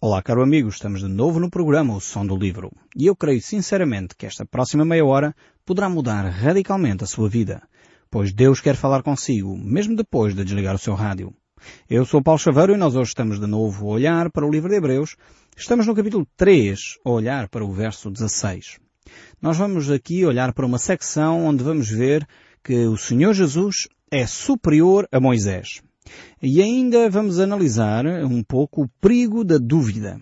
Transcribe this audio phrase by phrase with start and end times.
[0.00, 2.70] Olá, caro amigo, estamos de novo no programa O Som do Livro.
[2.94, 5.34] E eu creio sinceramente que esta próxima meia hora
[5.66, 7.60] poderá mudar radicalmente a sua vida,
[8.08, 11.34] pois Deus quer falar consigo, mesmo depois de desligar o seu rádio.
[11.90, 14.68] Eu sou Paulo Chaveiro e nós hoje estamos de novo a olhar para o livro
[14.70, 15.16] de Hebreus.
[15.56, 18.78] Estamos no capítulo 3, a olhar para o verso 16.
[19.42, 22.24] Nós vamos aqui olhar para uma secção onde vamos ver
[22.62, 25.82] que o Senhor Jesus é superior a Moisés.
[26.42, 30.20] E ainda vamos analisar um pouco o perigo da dúvida.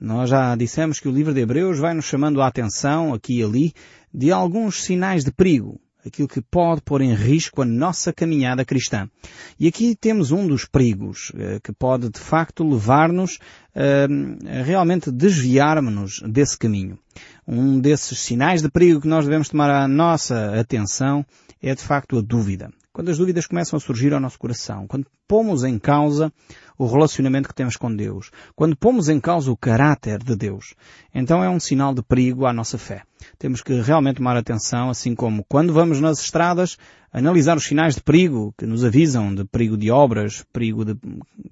[0.00, 3.42] Nós já dissemos que o livro de Hebreus vai nos chamando a atenção, aqui e
[3.42, 3.74] ali,
[4.12, 5.78] de alguns sinais de perigo.
[6.04, 9.06] Aquilo que pode pôr em risco a nossa caminhada cristã.
[9.58, 13.38] E aqui temos um dos perigos, eh, que pode de facto levar-nos
[13.74, 14.06] eh,
[14.48, 16.98] a realmente desviarmos-nos desse caminho.
[17.46, 21.26] Um desses sinais de perigo que nós devemos tomar a nossa atenção
[21.62, 25.06] é de facto a dúvida quando as dúvidas começam a surgir ao nosso coração, quando
[25.28, 26.32] pomos em causa
[26.80, 30.74] o relacionamento que temos com Deus, quando pomos em causa o caráter de Deus,
[31.14, 33.02] então é um sinal de perigo à nossa fé.
[33.38, 36.78] Temos que realmente tomar atenção, assim como quando vamos nas estradas,
[37.12, 40.96] analisar os sinais de perigo que nos avisam de perigo de obras, perigo de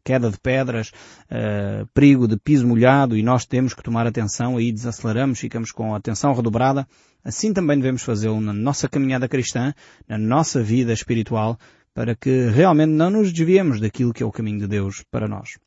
[0.03, 0.93] queda de pedras,
[1.31, 5.93] uh, perigo de piso molhado e nós temos que tomar atenção aí desaceleramos, ficamos com
[5.93, 6.89] a atenção redobrada
[7.25, 9.75] Assim também devemos fazê-lo na nossa caminhada cristã,
[10.09, 11.59] na nossa vida espiritual,
[11.99, 15.59] para que realmente não nos desviemos daquilo que é o caminho de Deus para nós.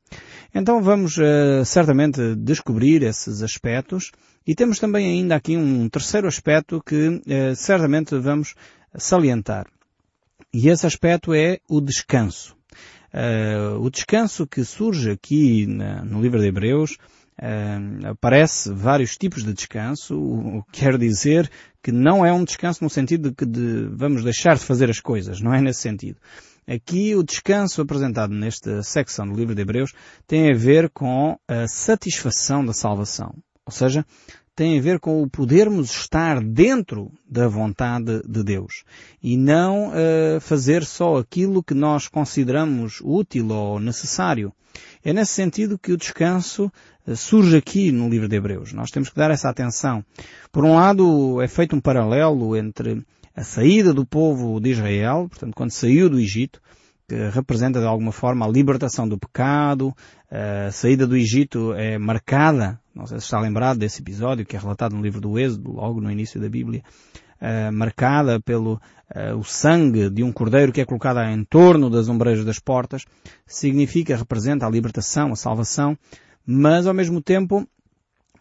[0.55, 4.13] Então vamos uh, certamente descobrir esses aspectos
[4.47, 7.21] e temos também ainda aqui um terceiro aspecto que uh,
[7.53, 8.55] certamente vamos
[8.95, 9.67] salientar.
[10.53, 12.55] E esse aspecto é o descanso.
[13.13, 16.95] Uh, o descanso que surge aqui na, no livro de Hebreus
[18.03, 21.49] aparece vários tipos de descanso, o que quer dizer
[21.81, 24.99] que não é um descanso no sentido de que de, vamos deixar de fazer as
[24.99, 26.19] coisas, não é nesse sentido.
[26.67, 29.93] Aqui o descanso apresentado nesta secção do livro de Hebreus
[30.27, 33.33] tem a ver com a satisfação da salvação.
[33.65, 34.05] Ou seja,
[34.55, 38.83] tem a ver com o podermos estar dentro da vontade de Deus
[39.23, 44.53] e não uh, fazer só aquilo que nós consideramos útil ou necessário.
[45.03, 46.71] É nesse sentido que o descanso
[47.07, 48.73] uh, surge aqui no livro de Hebreus.
[48.73, 50.03] Nós temos que dar essa atenção.
[50.51, 53.03] Por um lado, é feito um paralelo entre
[53.35, 56.61] a saída do povo de Israel, portanto, quando saiu do Egito,
[57.11, 59.93] que representa de alguma forma a libertação do pecado,
[60.31, 64.59] a saída do Egito é marcada, não sei se está lembrado desse episódio que é
[64.59, 66.81] relatado no livro do Êxodo, logo no início da Bíblia,
[67.41, 68.75] uh, marcada pelo
[69.13, 73.03] uh, o sangue de um cordeiro que é colocado em torno das ombreiras das portas,
[73.45, 75.97] significa, representa a libertação, a salvação,
[76.45, 77.67] mas ao mesmo tempo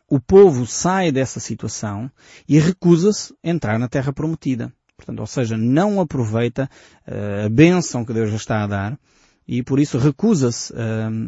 [0.09, 2.09] o povo sai dessa situação
[2.49, 4.73] e recusa-se a entrar na terra prometida.
[5.01, 6.69] Portanto, ou seja, não aproveita
[7.09, 8.99] uh, a bênção que Deus lhe está a dar
[9.49, 10.77] e por isso recusa-se uh,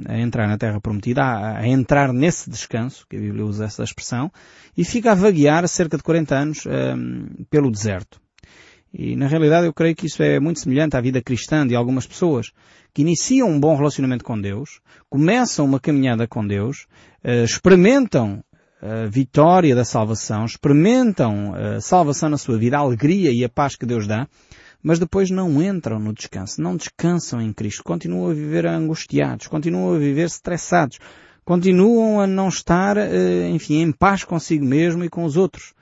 [0.06, 4.30] a entrar na Terra Prometida, a, entrar nesse descanso, que a Bíblia usa essa expressão,
[4.76, 8.20] e fica a vaguear cerca de 40 anos uh, pelo deserto.
[8.92, 12.06] E na realidade eu creio que isso é muito semelhante à vida cristã de algumas
[12.06, 12.52] pessoas
[12.92, 16.86] que iniciam um bom relacionamento com Deus, começam uma caminhada com Deus,
[17.42, 18.44] experimentam
[18.82, 23.76] a vitória da salvação, experimentam a salvação na sua vida, a alegria e a paz
[23.76, 24.26] que Deus dá,
[24.82, 29.94] mas depois não entram no descanso, não descansam em Cristo, continuam a viver angustiados, continuam
[29.94, 30.98] a viver estressados,
[31.44, 35.72] continuam a não estar, eh, enfim, em paz consigo mesmo e com os outros.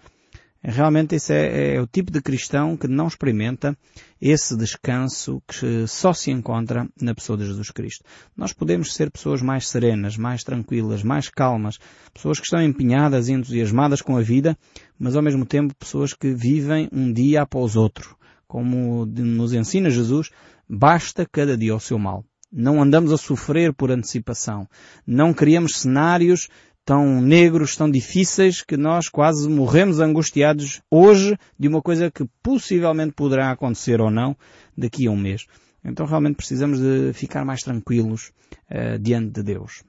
[0.63, 3.77] Realmente esse é, é, o tipo de cristão que não experimenta
[4.21, 8.05] esse descanso que só se encontra na pessoa de Jesus Cristo.
[8.37, 11.79] Nós podemos ser pessoas mais serenas, mais tranquilas, mais calmas,
[12.13, 14.57] pessoas que estão empenhadas e entusiasmadas com a vida,
[14.99, 18.15] mas ao mesmo tempo pessoas que vivem um dia após outro.
[18.47, 20.29] Como nos ensina Jesus,
[20.69, 22.23] basta cada dia o seu mal.
[22.53, 24.69] Não andamos a sofrer por antecipação.
[25.07, 26.49] Não criamos cenários
[26.85, 33.13] tão negros, tão difíceis, que nós quase morremos angustiados hoje de uma coisa que possivelmente
[33.13, 34.37] poderá acontecer ou não
[34.77, 35.47] daqui a um mês.
[35.85, 38.33] Então realmente precisamos de ficar mais tranquilos
[38.71, 39.83] uh, diante de Deus.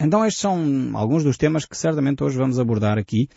[0.00, 3.28] Então estes são alguns dos temas que certamente hoje vamos abordar aqui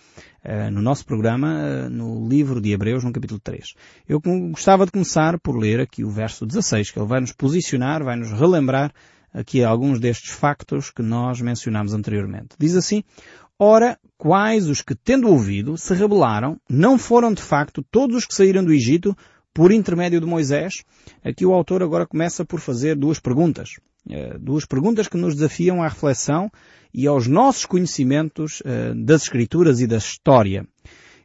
[0.44, 3.74] uh, no nosso programa, uh, no livro de Hebreus, no capítulo 3.
[4.08, 8.04] Eu gostava de começar por ler aqui o verso 16, que ele vai nos posicionar,
[8.04, 8.92] vai nos relembrar
[9.38, 12.56] aqui alguns destes factos que nós mencionámos anteriormente.
[12.58, 13.04] Diz assim,
[13.60, 18.36] Ora, quais os que, tendo ouvido, se rebelaram, não foram de facto todos os que
[18.36, 19.18] saíram do Egito
[19.52, 20.84] por intermédio de Moisés?
[21.24, 23.72] Aqui o autor agora começa por fazer duas perguntas.
[24.08, 26.52] Eh, duas perguntas que nos desafiam à reflexão
[26.94, 30.64] e aos nossos conhecimentos eh, das Escrituras e da história.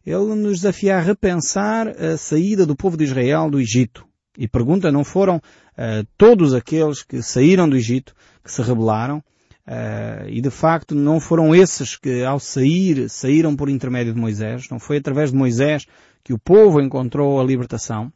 [0.04, 4.06] Ele nos desafia a repensar a saída do povo de Israel do Egito.
[4.36, 10.28] E pergunta, não foram uh, todos aqueles que saíram do Egito, que se rebelaram, uh,
[10.28, 14.78] e de facto não foram esses que ao sair, saíram por intermédio de Moisés, não
[14.78, 15.86] foi através de Moisés
[16.24, 18.10] que o povo encontrou a libertação.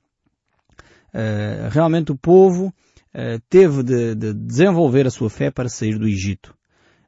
[1.13, 2.73] Uh, realmente o povo
[3.49, 6.55] teve de, de, desenvolver a sua fé para sair do Egito.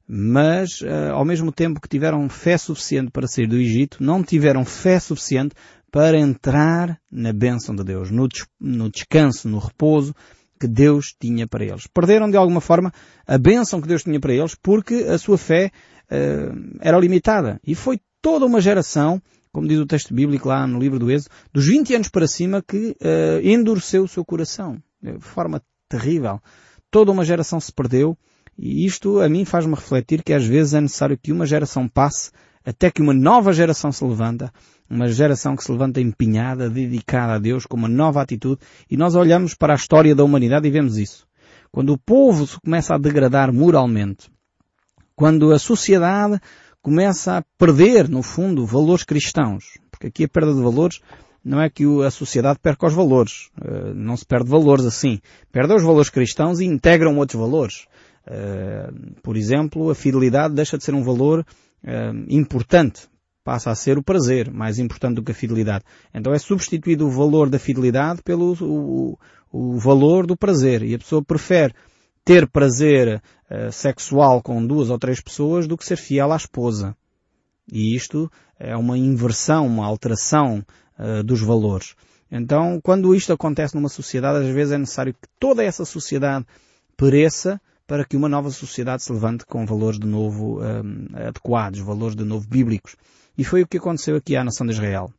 [0.09, 0.83] Mas,
[1.13, 5.55] ao mesmo tempo que tiveram fé suficiente para sair do Egito, não tiveram fé suficiente
[5.91, 10.15] para entrar na bênção de Deus, no, des no descanso, no repouso
[10.59, 11.87] que Deus tinha para eles.
[11.87, 12.93] Perderam de alguma forma
[13.27, 15.71] a bênção que Deus tinha para eles porque a sua fé
[16.11, 17.61] uh, era limitada.
[17.65, 21.35] E foi toda uma geração, como diz o texto bíblico lá no livro do Êxodo,
[21.53, 24.83] dos 20 anos para cima que uh, endureceu o seu coração.
[25.01, 26.41] De forma terrível.
[26.91, 28.17] Toda uma geração se perdeu
[28.59, 32.33] e isto a mim faz-me refletir que às vezes é necessário que uma geração passe
[32.69, 34.53] até que uma nova geração se levanta,
[34.91, 38.61] uma geração que se levanta empenhada, dedicada a Deus, com uma nova atitude,
[38.91, 41.27] e nós olhamos para a história da humanidade e vemos isso.
[41.73, 44.31] Quando o povo se começa a degradar moralmente,
[45.17, 46.39] quando a sociedade
[46.83, 51.01] começa a perder, no fundo, valores cristãos, porque aqui a perda de valores
[51.43, 55.21] não é que a sociedade perca os valores, eh, não se perde valores assim,
[55.51, 57.87] perde os valores cristãos e integram outros valores.
[58.27, 58.91] Eh,
[59.23, 61.47] por exemplo, a fidelidade deixa de ser um valor
[62.29, 63.09] importante
[63.49, 65.83] passa a ser o prazer, mais importante do que a fidelidade.
[66.13, 69.19] Então é substituído o valor da fidelidade pelo o,
[69.51, 70.83] o valor do prazer.
[70.83, 71.75] E a pessoa prefere
[72.23, 76.95] ter prazer uh, sexual com duas ou três pessoas do que ser fiel à esposa.
[77.73, 80.63] E isto é uma inversão, uma alteração
[80.99, 81.95] uh, dos valores.
[82.31, 86.45] Então, quando isto acontece numa sociedade, às vezes é necessário que toda essa sociedade
[86.99, 87.59] pereça
[87.89, 92.23] para que uma nova sociedade se levante com valores de novo um, adequados, valores de
[92.23, 92.95] novo bíblicos.
[93.37, 95.11] E foi o que aconteceu aqui à nação de Israel.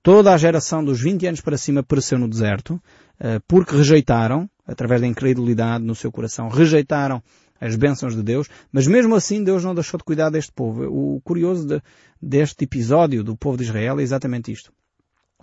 [0.00, 5.00] Toda a geração dos 20 anos para cima pereceu no deserto, uh, porque rejeitaram, através
[5.00, 7.20] da incredulidade no seu coração, rejeitaram
[7.60, 10.84] as bênçãos de Deus, mas mesmo assim Deus não deixou de cuidar deste povo.
[10.84, 11.82] O curioso de,
[12.22, 14.72] deste episódio do povo de Israel é exatamente isto.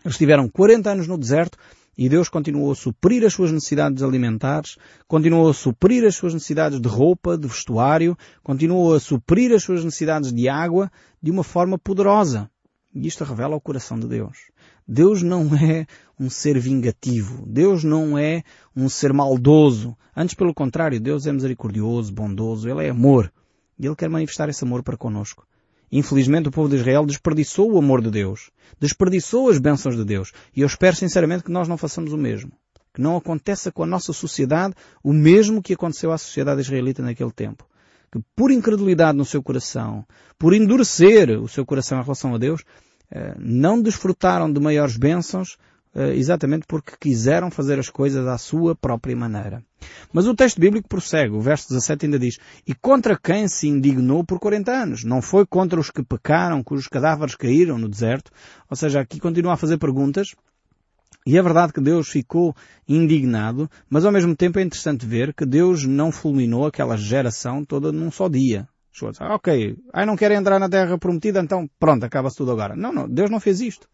[0.06, 1.58] Eles tiveram 40 anos no deserto,
[2.04, 4.76] e Deus continuou a suprir as suas necessidades alimentares,
[5.08, 9.86] continuou a suprir as suas necessidades de roupa, de vestuário, continuou a suprir as suas
[9.86, 12.50] necessidades de água de uma forma poderosa.
[12.92, 14.50] E isto revela o coração de Deus.
[14.88, 15.86] Deus não é
[16.20, 17.46] um ser vingativo.
[17.46, 18.42] Deus não é
[18.76, 19.96] um ser maldoso.
[20.18, 22.68] Antes, pelo contrário, Deus é misericordioso, bondoso.
[22.68, 23.32] Ele é amor.
[23.78, 25.46] E Ele quer manifestar esse amor para conosco.
[25.92, 28.50] Infelizmente o povo de Israel desperdiçou o amor de Deus.
[28.80, 30.32] Desperdiçou as bênçãos de Deus.
[30.56, 32.52] E eu espero sinceramente que nós não façamos o mesmo.
[32.94, 34.74] Que não aconteça com a nossa sociedade
[35.04, 37.66] o mesmo que aconteceu à sociedade israelita naquele tempo.
[38.12, 40.06] Que por incredulidade no seu coração,
[40.38, 42.64] por endurecer o seu coração em relação a Deus,
[43.10, 45.58] eh, não desfrutaram de maiores bênçãos
[46.16, 49.64] exatamente porque quiseram fazer as coisas à sua própria maneira.
[50.14, 51.36] Mas o texto bíblico prossegue.
[51.36, 55.04] O verso 17 ainda diz, E contra quem se indignou por 40 anos?
[55.04, 58.32] Não foi contra os que pecaram, cujos cadáveres caíram no deserto?
[58.70, 60.34] Ou seja, aqui continua a fazer perguntas.
[61.26, 62.56] E é verdade que Deus ficou
[62.88, 67.92] indignado, mas ao mesmo tempo é interessante ver que Deus não fulminou aquela geração toda
[67.92, 68.68] num só dia.
[69.20, 72.76] Ah, ok, ai não querem entrar na terra prometida, então pronto, acaba-se tudo agora.
[72.76, 73.88] Não, não, Deus não fez isto.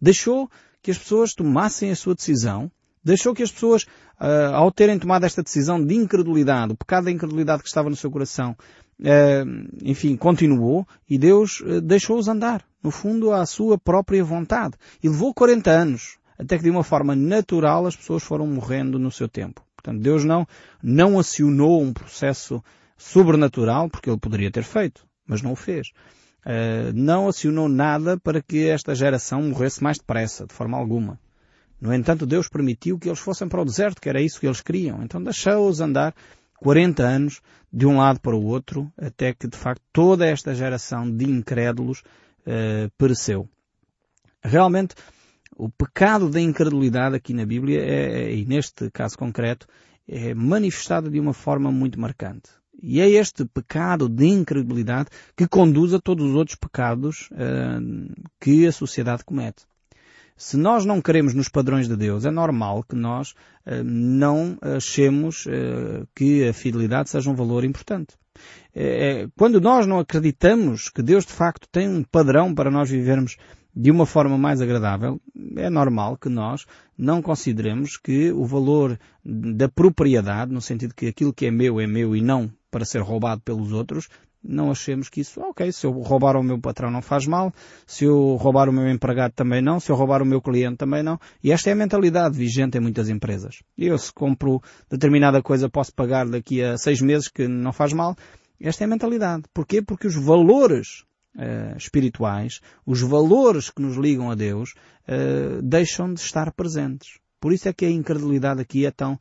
[0.00, 0.50] Deixou
[0.86, 2.70] que as pessoas tomassem a sua decisão,
[3.02, 3.82] deixou que as pessoas,
[4.20, 7.96] uh, ao terem tomado esta decisão de incredulidade, o pecado da incredulidade que estava no
[7.96, 8.56] seu coração,
[9.00, 14.76] uh, enfim, continuou e Deus uh, deixou-os andar, no fundo, à sua própria vontade.
[15.02, 19.10] E levou 40 anos, até que de uma forma natural as pessoas foram morrendo no
[19.10, 19.66] seu tempo.
[19.74, 20.46] Portanto, Deus não,
[20.80, 22.62] não acionou um processo
[22.96, 25.88] sobrenatural, porque ele poderia ter feito, mas não o fez.
[26.48, 31.18] Eh, não acionou nada para que esta geração morresse mais depressa, de forma alguma.
[31.80, 34.60] No entanto, Deus permitiu que eles fossem para o deserto, que era isso que eles
[34.60, 35.02] queriam.
[35.02, 36.14] Então deixou-os andar
[36.60, 41.10] 40 anos de um lado para o outro, até que de facto toda esta geração
[41.10, 42.04] de incrédulos
[42.42, 43.48] uh, pereceu.
[44.40, 44.94] Realmente,
[45.56, 49.66] o pecado da incredulidade aqui na Bíblia, é, e neste caso concreto,
[50.08, 52.48] é manifestado de uma forma muito marcante.
[52.82, 58.66] E é este pecado de incredulidade que conduz a todos os outros pecados uh, que
[58.66, 59.64] a sociedade comete.
[60.36, 63.30] Se nós não queremos nos padrões de Deus, é normal que nós
[63.66, 68.14] uh, não achemos uh, que a fidelidade seja um valor importante.
[68.74, 73.38] É, quando nós não acreditamos que Deus de facto tem um padrão para nós vivermos
[73.74, 75.20] de uma forma mais agradável,
[75.56, 76.66] é normal que nós
[76.96, 81.86] não consideremos que o valor da propriedade, no sentido que aquilo que é meu é
[81.86, 84.06] meu e não para ser roubado pelos outros,
[84.44, 87.54] não achemos que isso, ok, se eu roubar o meu patrão não faz mal,
[87.86, 91.02] se eu roubar o meu empregado também não, se eu roubar o meu cliente também
[91.02, 91.18] não.
[91.42, 93.62] E esta é a mentalidade vigente em muitas empresas.
[93.78, 98.14] Eu se compro determinada coisa posso pagar daqui a seis meses que não faz mal,
[98.60, 99.44] Esta é a mentalidade.
[99.54, 99.80] Porquê?
[99.80, 104.74] Porque os valores uh, espirituais, os valores que nos ligam a Deus,
[105.08, 107.18] uh, deixam de estar presentes.
[107.40, 109.18] Por isso é que a incredulidade aqui é tão,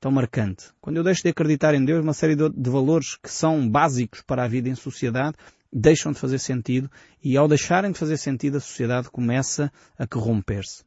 [0.00, 0.66] tão marcante.
[0.80, 4.44] Quando eu deixo de acreditar em Deus, uma série de, valores que são básicos para
[4.44, 5.36] a vida em sociedade
[5.72, 6.90] deixam de fazer sentido
[7.22, 10.82] e ao deixarem de fazer sentido a sociedade começa a corromper-se.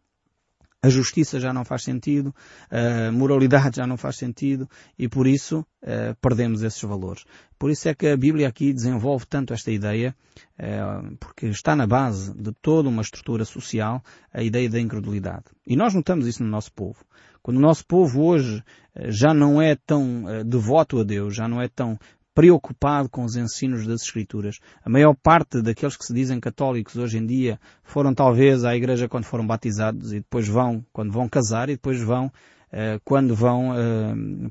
[0.84, 2.34] A justiça já não faz sentido,
[2.72, 7.24] a moralidade já não faz sentido e por isso uh, perdemos esses valores.
[7.60, 10.16] Por isso é que a Bíblia aqui desenvolve tanto esta ideia,
[10.58, 14.04] uh, porque está na base de toda uma estrutura social
[14.34, 15.44] a ideia da incredulidade.
[15.68, 17.06] E nós notamos isso no nosso povo.
[17.42, 18.64] Quando o nosso povo hoje
[18.96, 21.98] uh, já não é tão devoto a Deus, já não é tão
[22.34, 24.60] preocupado com os ensinos das Escrituras.
[24.84, 29.10] A maior parte daqueles que se dizem católicos hoje em dia foram talvez à igreja
[29.10, 33.74] quando foram batizados e depois vão quando vão casar e depois vão uh, quando vão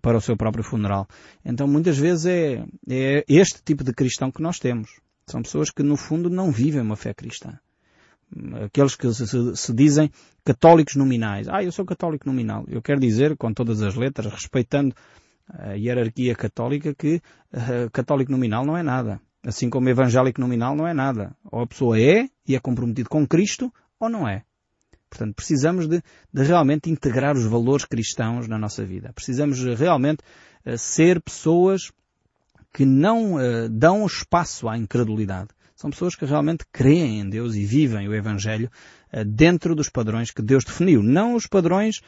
[0.02, 1.06] para o seu próprio funeral.
[1.44, 5.00] Então muitas vezes é, é este tipo de cristão que nós temos.
[5.26, 7.58] São pessoas que no fundo não vivem uma fé cristã.
[8.64, 10.10] Aqueles que se, se dizem
[10.44, 11.48] católicos nominais.
[11.48, 12.64] Ah, eu sou católico nominal.
[12.68, 14.94] Eu quero dizer, com todas as letras, respeitando
[15.48, 17.20] a hierarquia católica que
[17.52, 19.20] uh, católico nominal não é nada.
[19.44, 21.34] Assim como evangélico nominal não é nada.
[21.50, 24.44] Ou a pessoa é e é comprometido com Cristo ou não é.
[25.08, 26.00] Portanto, precisamos de,
[26.32, 29.12] de realmente integrar os valores cristãos na nossa vida.
[29.12, 30.22] Precisamos realmente
[30.64, 31.90] uh, ser pessoas
[32.72, 35.48] que não uh, dão espaço à incredulidade.
[35.80, 38.70] São pessoas que realmente creem em Deus e vivem o Evangelho
[39.12, 42.00] uh, dentro dos padrões que Deus definiu, não os padrões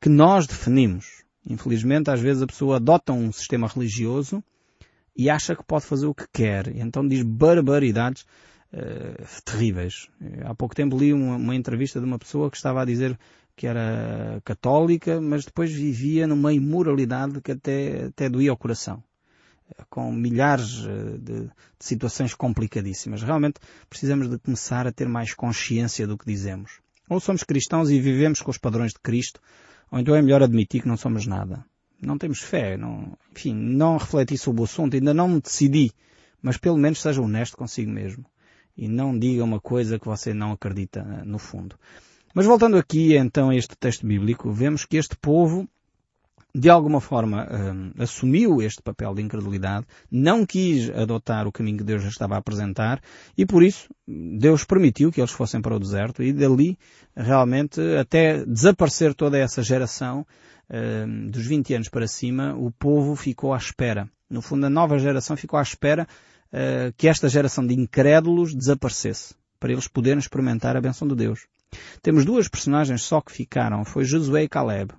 [0.00, 1.24] que nós definimos.
[1.48, 4.42] Infelizmente, às vezes a pessoa adota um sistema religioso
[5.16, 6.68] e acha que pode fazer o que quer.
[6.68, 8.22] E então diz barbaridades
[8.72, 10.08] uh, terríveis.
[10.44, 13.18] Há pouco tempo li uma, uma, entrevista de uma pessoa que estava a dizer
[13.54, 19.02] que era católica, mas depois vivia numa imoralidade que até, até doía o coração.
[19.90, 23.22] Com milhares eh, de, de situações complicadíssimas.
[23.22, 26.80] Realmente precisamos de começar a ter mais consciência do que dizemos.
[27.08, 29.40] Ou somos cristãos e vivemos com os padrões de Cristo,
[29.90, 31.64] ou então é melhor admitir que não somos nada.
[32.00, 35.92] Não temos fé, não, enfim, não refleti sobre o assunto, ainda não me decidi,
[36.42, 38.24] mas pelo menos seja honesto consigo mesmo.
[38.76, 41.76] E não diga uma coisa que você não acredita eh, no fundo.
[42.34, 45.66] Mas voltando aqui então a este texto bíblico, vemos que este povo
[46.58, 51.84] de alguma forma um, assumiu este papel de incredulidade, não quis adotar o caminho que
[51.84, 52.98] Deus já estava a apresentar
[53.36, 56.78] e por isso Deus permitiu que eles fossem para o deserto e dali
[57.14, 60.26] realmente até desaparecer toda essa geração
[60.70, 64.08] um, dos 20 anos para cima, o povo ficou à espera.
[64.28, 66.08] No fundo, a nova geração ficou à espera
[66.48, 71.46] uh, que esta geração de incrédulos desaparecesse para eles poderem experimentar a benção de Deus.
[72.00, 74.94] Temos duas personagens só que ficaram, foi Josué e Caleb.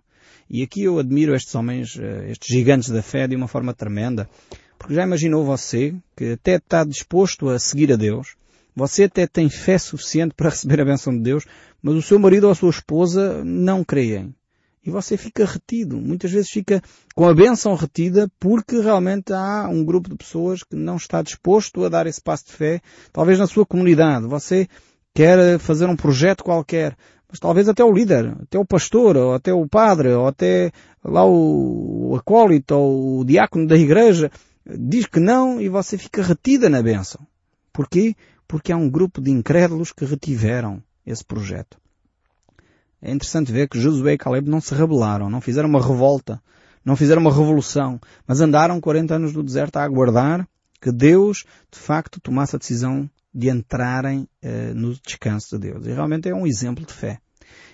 [0.50, 4.30] E aqui eu admiro estes homens, eh, estes gigantes da fé de uma forma tremenda.
[4.78, 8.36] Porque já imaginou você que até está disposto a seguir a Deus,
[8.76, 11.46] você até tem fé suficiente para receber a benção de Deus,
[11.82, 14.34] mas o seu marido ou a sua esposa não creem.
[14.86, 15.98] E você fica retido.
[15.98, 16.82] Muitas vezes fica
[17.14, 21.84] com a benção retida porque realmente há um grupo de pessoas que não está disposto
[21.84, 24.26] a dar esse passo de fé, talvez na sua comunidade.
[24.28, 24.66] Você
[25.14, 26.96] quer fazer um projeto qualquer,
[27.30, 30.72] mas talvez até o líder, até o pastor, ou até o padre, ou até
[31.04, 34.32] lá o, acólito, ou o diácono da igreja,
[34.66, 37.26] diz que não e você fica retida na bênção.
[37.74, 38.16] Porquê?
[38.48, 41.78] Porque há um grupo de incrédulos que retiveram esse projeto.
[43.02, 46.42] É interessante ver que Josué e Caleb não se rebelaram, não fizeram uma revolta,
[46.84, 50.48] não fizeram uma revolução, mas andaram 40 anos no deserto a aguardar
[50.82, 55.86] que Deus, de facto, tomasse a decisão de entrarem uh, no descanso de Deus.
[55.86, 57.20] E realmente é um exemplo de fé.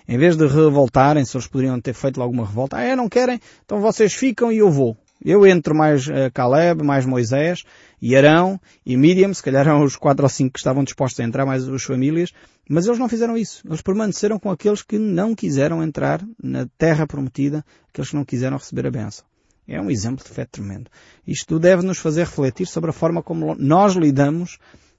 [0.06, 3.40] Em vez de revoltarem, se eles poderiam ter feito alguma revolta, ah, é, não querem,
[3.64, 4.96] então vocês ficam e eu vou.
[5.24, 7.62] Eu entro mais uh, Caleb, mais Moisés,
[8.00, 11.24] e Arão, e Miriam, se calhar eram os quatro ou cinco que estavam dispostos a
[11.24, 12.32] entrar, mais as famílias,
[12.68, 13.62] mas eles não fizeram isso.
[13.66, 18.58] Eles permaneceram com aqueles que não quiseram entrar na terra prometida, aqueles que não quiseram
[18.58, 19.24] receber a bênção.
[19.66, 20.90] É um exemplo de fé tremendo.
[21.26, 24.58] Isto deve nos fazer refletir sobre a forma como nós lidamos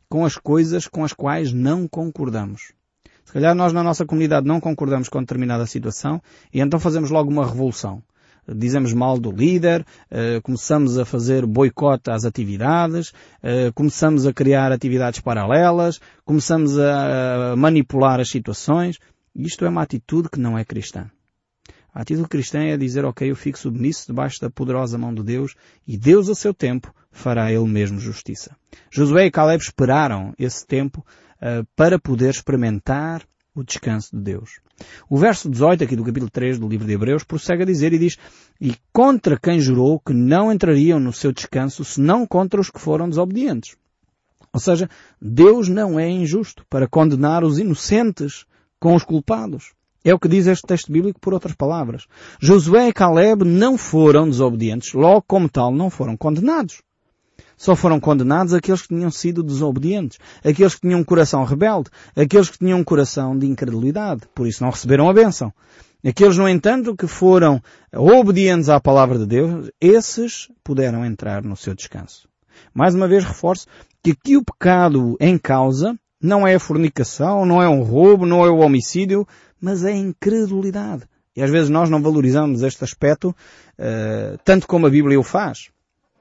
[0.09, 2.73] com as coisas com as quais não concordamos.
[3.25, 6.21] Se calhar nós na nossa comunidade não concordamos com determinada situação
[6.53, 8.01] e então fazemos logo uma revolução.
[8.47, 14.71] Dizemos mal do líder, eh, começamos a fazer boicote às atividades, eh, começamos a criar
[14.71, 18.99] atividades paralelas, começamos a manipular as situações.
[19.35, 21.09] Isto é uma atitude que não é cristã.
[21.95, 25.55] A atitude cristã é dizer, ok, eu fico submisso debaixo da poderosa mão de Deus
[25.87, 28.53] e Deus a seu tempo fará ele mesmo justiça.
[28.91, 31.05] Josué e Caleb esperaram esse tempo
[31.37, 33.25] uh, para poder experimentar
[33.55, 34.59] o descanso de Deus.
[35.09, 37.97] O verso 18 aqui do capítulo 3 do livro de Hebreus prossegue a dizer e
[37.97, 38.17] diz
[38.59, 43.07] E contra quem jurou que não entrariam no seu descanso senão contra os que foram
[43.07, 43.77] desobedientes.
[44.51, 44.89] Ou seja,
[45.21, 48.45] Deus não é injusto para condenar os inocentes
[48.81, 49.74] com os culpados.
[50.05, 52.05] É o que diz este texto bíblico por outras palavras.
[52.39, 56.83] Josué e Caleb não foram desobedientes, logo como tal não foram condenados.
[57.57, 62.51] Só foram condenados aqueles que tinham sido desobedientes, aqueles que tinham um coração rebelde, aqueles
[62.51, 65.51] que tinham um coração de incredulidade, por isso não receberam a bênção.
[66.07, 67.59] Aqueles, no entanto, que foram
[67.91, 72.29] obedientes à palavra de Deus, esses puderam entrar no seu descanso.
[72.75, 73.65] Mais uma vez reforço
[74.03, 78.45] que aqui o pecado em causa não é a fornicação, não é um roubo, não
[78.45, 79.27] é o homicídio,
[79.59, 81.07] mas é incredulidade.
[81.35, 85.69] E às vezes nós não valorizamos este aspecto uh, tanto como a Bíblia o faz.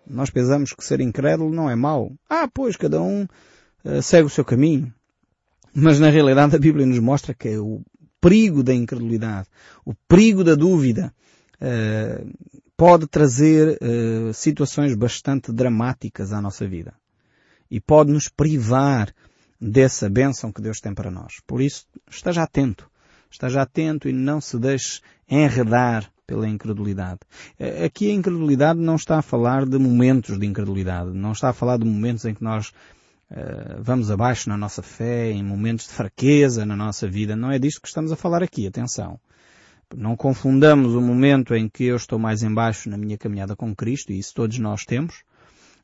[0.06, 2.12] Nós pensamos que ser incrédulo não é mau.
[2.28, 3.22] Ah, pois, cada um
[3.84, 4.92] uh, segue o seu caminho.
[5.72, 7.80] Mas na realidade a Bíblia nos mostra que é o
[8.20, 9.48] perigo da incredulidade,
[9.84, 11.14] o perigo da dúvida,
[11.56, 12.32] uh,
[12.76, 13.78] pode trazer
[14.34, 16.92] situações bastante dramáticas à nossa vida.
[17.70, 19.14] E pode nos privar
[19.60, 21.34] dessa bênção que Deus tem para nós.
[21.46, 22.90] Por isso, esteja atento.
[23.34, 27.18] Esteja atento e não se deixe enredar pela incredulidade.
[27.58, 31.52] Eh, aqui a incredulidade não está a falar de momentos de incredulidade, não está a
[31.52, 32.68] falar de momentos em que nós
[33.32, 37.34] uh, vamos abaixo na nossa fé, em momentos de fraqueza na nossa vida.
[37.34, 39.18] Não é disto que estamos a falar aqui, atenção.
[39.92, 44.12] Não confundamos o momento em que eu estou mais embaixo na minha caminhada com Cristo,
[44.12, 45.24] e isso todos nós temos,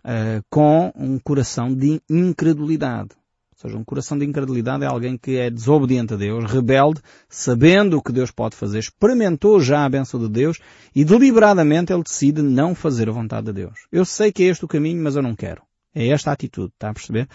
[0.05, 3.20] uh, com um coração de incredulidade
[3.61, 8.03] seja, um coração de incredulidade é alguém que é desobediente a Deus, rebelde, sabendo o
[8.03, 10.59] que Deus pode fazer, experimentou já a benção de Deus
[10.95, 13.87] e deliberadamente ele decide não fazer a vontade de Deus.
[13.93, 15.63] Eu sei que é este o caminho, mas eu não quero.
[15.95, 17.29] É esta a atitude, está a perceber?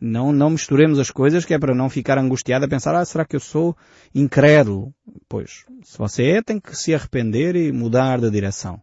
[0.00, 3.24] Não, não misturemos as coisas que é para não ficar angustiado a pensar, ah, será
[3.24, 3.76] que eu sou
[4.14, 4.92] incrédulo?
[5.28, 8.80] Pois, se você é, tem que se arrepender e mudar de direção.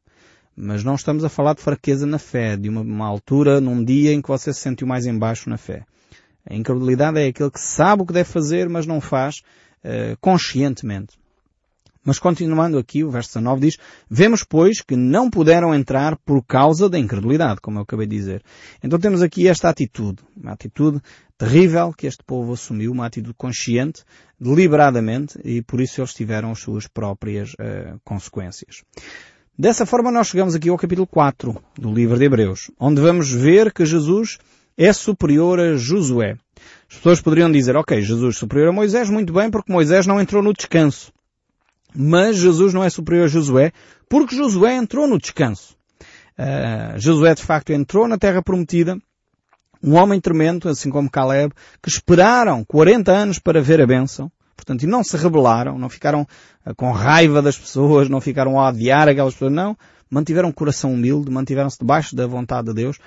[0.55, 4.13] Mas não estamos a falar de fraqueza na fé, de uma, uma altura, num dia
[4.13, 5.85] em que você se sentiu mais embaixo na fé.
[6.45, 9.41] A incredulidade é aquele que sabe o que deve fazer, mas não faz
[9.83, 11.17] uh, conscientemente.
[12.03, 13.77] Mas continuando aqui, o verso 19 diz,
[14.09, 18.41] Vemos, pois, que não puderam entrar por causa da incredulidade, como eu acabei de dizer.
[18.81, 21.01] Então temos aqui esta atitude, uma atitude
[21.37, 24.03] terrível que este povo assumiu, uma atitude consciente,
[24.39, 28.83] deliberadamente, e por isso eles tiveram as suas próprias uh, consequências.
[29.57, 33.73] Dessa forma nós chegamos aqui ao capítulo 4 do livro de Hebreus, onde vamos ver
[33.73, 34.39] que Jesus
[34.79, 36.37] é superior a Josué.
[36.89, 40.41] As pessoas poderiam dizer, ok, Jesus superior a Moisés, muito bem, porque Moisés não entrou
[40.41, 41.11] no descanso.
[41.93, 43.73] Mas Jesus não é superior a Josué,
[44.07, 45.75] porque Josué entrou no descanso.
[46.37, 48.97] Uh, Josué de facto entrou na terra prometida,
[49.83, 54.83] um homem tremendo, assim como Caleb, que esperaram 40 anos para ver a bênção, portanto,
[54.83, 56.25] e não se rebelaram, não ficaram
[56.65, 59.77] uh, com raiva das pessoas, não ficaram a odiar aquelas pessoas, não,
[60.09, 62.97] mantiveram um coração humilde, mantiveram-se debaixo da vontade de Deus,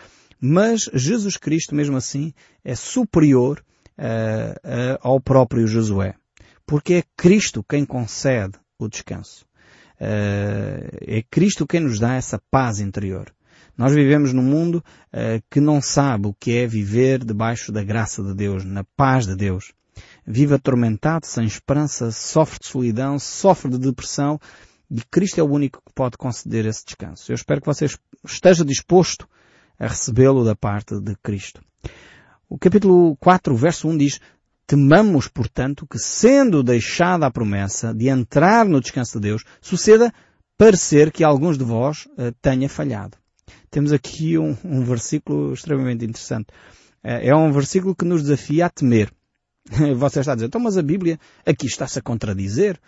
[0.44, 3.64] mas Jesus Cristo, mesmo assim, é superior
[3.96, 6.16] uh, uh, ao próprio Josué.
[6.66, 9.46] Porque é Cristo quem concede o descanso.
[10.00, 13.32] Uh, é Cristo quem nos dá essa paz interior.
[13.78, 14.84] Nós vivemos num mundo
[15.48, 19.34] que não sabe o que é viver debaixo da graça de Deus, na paz de
[19.34, 19.72] Deus.
[20.26, 24.38] Vive atormentado, sem esperança, sofre de solidão, sofre de depressão
[24.90, 27.32] e Cristo é o único que pode conceder esse descanso.
[27.32, 27.86] Eu espero que você
[28.26, 29.26] esteja disposto
[29.82, 31.60] a recebê-lo da parte de Cristo.
[32.48, 34.20] O capítulo 4, verso 1 diz,
[34.64, 40.14] Temamos, portanto, que sendo deixada a promessa de entrar no descanso de Deus, suceda
[40.56, 43.18] parecer que alguns de vós uh, tenha falhado.
[43.70, 46.46] Temos aqui um, um versículo extremamente interessante.
[47.02, 49.10] Uh, é um versículo que nos desafia a temer.
[49.96, 52.78] Você está a dizer, então mas a Bíblia aqui está-se a contradizer.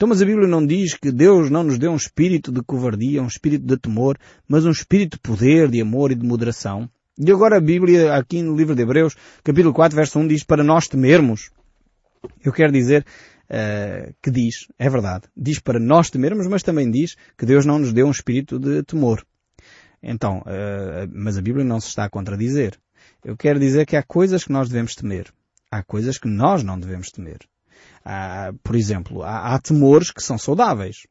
[0.00, 3.22] Então, mas a Bíblia não diz que Deus não nos deu um espírito de covardia,
[3.22, 4.16] um espírito de temor,
[4.48, 6.88] mas um espírito de poder, de amor e de moderação.
[7.18, 10.64] E agora a Bíblia, aqui no livro de Hebreus, capítulo 4, verso 1, diz para
[10.64, 11.50] nós temermos.
[12.42, 13.04] Eu quero dizer
[13.50, 17.78] uh, que diz, é verdade, diz para nós temermos, mas também diz que Deus não
[17.78, 19.22] nos deu um espírito de temor.
[20.02, 22.72] Então, uh, mas a Bíblia não se está a contradizer.
[23.22, 25.26] Eu quero dizer que há coisas que nós devemos temer.
[25.70, 27.40] Há coisas que nós não devemos temer.
[28.12, 31.06] Há, por exemplo, há, há temores que são saudáveis.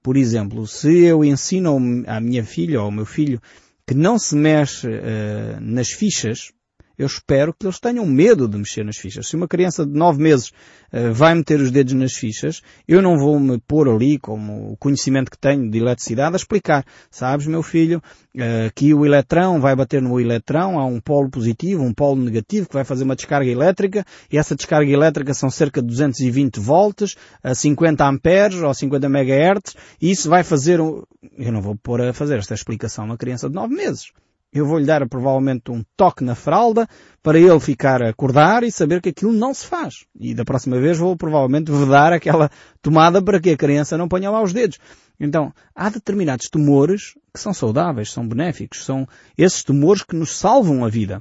[0.00, 3.40] Por exemplo, se eu ensino à minha filha ou ao meu filho
[3.84, 6.52] que não se mexe uh, nas fichas,
[6.98, 9.28] eu espero que eles tenham medo de mexer nas fichas.
[9.28, 10.48] Se uma criança de nove meses
[10.92, 14.76] uh, vai meter os dedos nas fichas, eu não vou me pôr ali, como o
[14.76, 16.84] conhecimento que tenho de eletricidade, a explicar.
[17.10, 18.02] Sabes, meu filho,
[18.36, 22.68] uh, que o eletrão vai bater no eletrão, há um polo positivo, um polo negativo,
[22.68, 27.16] que vai fazer uma descarga elétrica, e essa descarga elétrica são cerca de 220 volts,
[27.42, 31.02] a 50 amperes ou 50 megahertz, e isso vai fazer um...
[31.36, 34.12] Eu não vou pôr a fazer esta explicação a uma criança de nove meses.
[34.54, 36.88] Eu vou-lhe dar provavelmente um toque na fralda
[37.20, 40.06] para ele ficar a acordar e saber que aquilo não se faz.
[40.14, 42.48] E da próxima vez vou provavelmente vedar aquela
[42.80, 44.78] tomada para que a criança não ponha lá os dedos.
[45.18, 50.84] Então, há determinados tumores que são saudáveis, são benéficos, são esses tumores que nos salvam
[50.84, 51.20] a vida.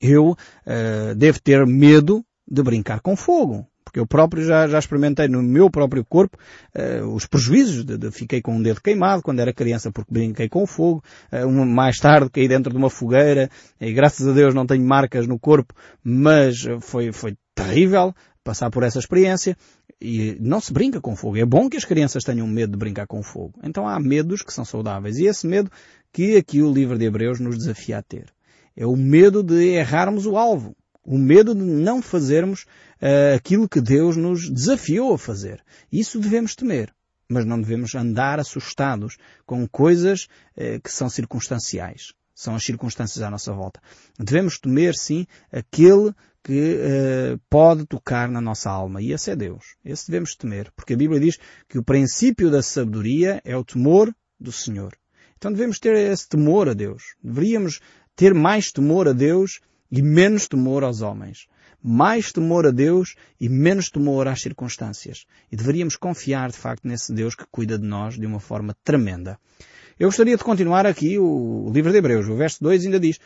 [0.00, 3.66] Eu uh, devo ter medo de brincar com fogo.
[3.86, 6.36] Porque eu próprio já, já experimentei no meu próprio corpo
[6.74, 10.48] uh, os prejuízos de, de, fiquei com um dedo queimado quando era criança porque brinquei
[10.48, 11.04] com fogo.
[11.32, 13.48] Uh, um, mais tarde caí dentro de uma fogueira
[13.80, 15.72] e graças a Deus não tenho marcas no corpo,
[16.02, 19.56] mas foi, foi terrível passar por essa experiência
[20.00, 21.36] e não se brinca com fogo.
[21.36, 23.54] É bom que as crianças tenham medo de brincar com fogo.
[23.62, 25.70] Então há medos que são saudáveis e esse medo
[26.12, 28.26] que aqui o livro de Hebreus nos desafia a ter.
[28.76, 30.76] É o medo de errarmos o alvo.
[31.06, 32.62] O medo de não fazermos
[33.00, 35.62] uh, aquilo que Deus nos desafiou a fazer.
[35.90, 36.92] Isso devemos temer.
[37.28, 39.16] Mas não devemos andar assustados
[39.46, 40.24] com coisas
[40.56, 42.12] uh, que são circunstanciais.
[42.34, 43.80] São as circunstâncias à nossa volta.
[44.18, 49.00] Devemos temer, sim, aquele que uh, pode tocar na nossa alma.
[49.00, 49.76] E esse é Deus.
[49.84, 50.72] Esse devemos temer.
[50.74, 51.38] Porque a Bíblia diz
[51.68, 54.92] que o princípio da sabedoria é o temor do Senhor.
[55.36, 57.14] Então devemos ter esse temor a Deus.
[57.22, 57.80] Deveríamos
[58.16, 61.46] ter mais temor a Deus e menos temor aos homens.
[61.82, 65.24] Mais temor a Deus e menos temor às circunstâncias.
[65.50, 69.38] E deveríamos confiar, de facto, nesse Deus que cuida de nós de uma forma tremenda.
[69.98, 72.28] Eu gostaria de continuar aqui o livro de Hebreus.
[72.28, 73.18] O verso 2 ainda diz,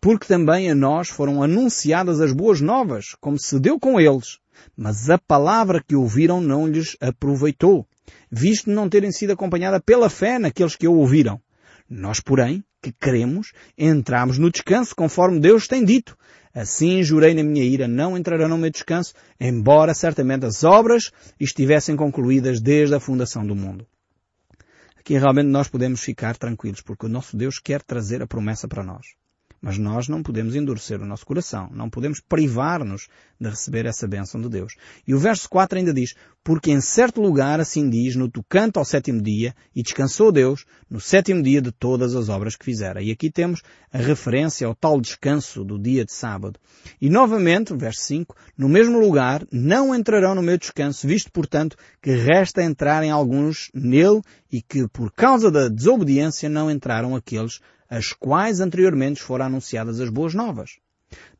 [0.00, 4.38] porque também a nós foram anunciadas as boas novas, como se deu com eles.
[4.76, 7.86] Mas a palavra que ouviram não lhes aproveitou,
[8.30, 11.40] visto não terem sido acompanhada pela fé naqueles que a ouviram.
[11.88, 16.16] Nós, porém, que queremos, entramos no descanso conforme Deus tem dito.
[16.54, 21.94] Assim jurei na minha ira, não entrarão no meu descanso, embora certamente as obras estivessem
[21.94, 23.86] concluídas desde a fundação do mundo.
[24.98, 28.82] Aqui realmente nós podemos ficar tranquilos, porque o nosso Deus quer trazer a promessa para
[28.82, 29.06] nós.
[29.60, 33.08] Mas nós não podemos endurecer o nosso coração, não podemos privar-nos
[33.40, 34.74] de receber essa bênção de Deus.
[35.06, 38.84] E o verso 4 ainda diz, porque em certo lugar assim diz, no tocante ao
[38.84, 43.02] sétimo dia, e descansou Deus no sétimo dia de todas as obras que fizera.
[43.02, 46.58] E aqui temos a referência ao tal descanso do dia de sábado.
[47.00, 52.12] E novamente, verso 5, no mesmo lugar não entrarão no meu descanso, visto portanto que
[52.12, 58.60] resta entrarem alguns nele e que por causa da desobediência não entraram aqueles as quais
[58.60, 60.78] anteriormente foram anunciadas as boas novas.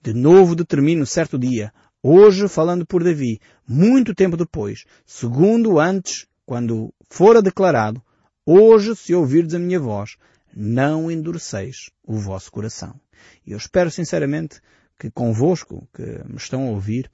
[0.03, 6.93] De novo determino certo dia, hoje falando por Davi, muito tempo depois, segundo antes, quando
[7.11, 8.03] fora declarado,
[8.47, 10.17] hoje se ouvirdes a minha voz,
[10.55, 12.99] não endureceis o vosso coração.
[13.47, 14.61] E eu espero sinceramente
[14.99, 17.11] que convosco, que me estão a ouvir,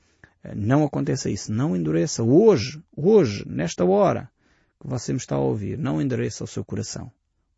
[0.55, 1.53] não aconteça isso.
[1.53, 4.31] Não endureça hoje, hoje, nesta hora
[4.81, 7.11] que você me está a ouvir, não endureça o seu coração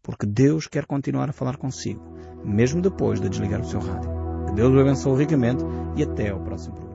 [0.07, 2.01] porque Deus quer continuar a falar consigo,
[2.45, 4.09] mesmo depois de desligar o seu rádio.
[4.47, 5.65] Que Deus o abençoe ricamente
[5.97, 6.86] e até ao próximo programa.